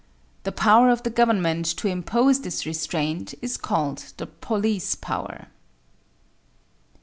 The 0.45 0.51
power 0.51 0.89
of 0.89 1.03
the 1.03 1.11
government 1.11 1.63
to 1.77 1.87
impose 1.87 2.41
this 2.41 2.65
restraint 2.65 3.35
is 3.39 3.55
called 3.55 4.15
the 4.17 4.25
police 4.25 4.95
power. 4.95 5.49